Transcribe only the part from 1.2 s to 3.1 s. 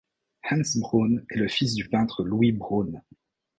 est le fils du peintre Louis Braun.